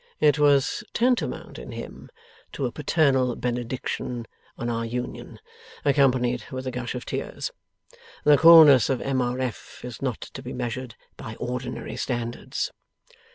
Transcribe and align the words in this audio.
it 0.19 0.39
was 0.39 0.83
tantamount 0.95 1.59
in 1.59 1.73
him 1.73 2.09
to 2.51 2.65
a 2.65 2.71
paternal 2.71 3.35
benediction 3.35 4.25
on 4.57 4.67
our 4.67 4.83
union, 4.83 5.39
accompanied 5.85 6.43
with 6.49 6.65
a 6.65 6.71
gush 6.71 6.95
of 6.95 7.05
tears. 7.05 7.51
The 8.23 8.35
coolness 8.39 8.89
of 8.89 8.99
M. 8.99 9.21
R. 9.21 9.39
F. 9.39 9.81
is 9.85 10.01
not 10.01 10.19
to 10.21 10.41
be 10.41 10.53
measured 10.53 10.95
by 11.17 11.35
ordinary 11.35 11.97
standards. 11.97 12.71